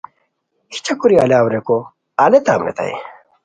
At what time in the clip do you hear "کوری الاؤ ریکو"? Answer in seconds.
0.99-1.77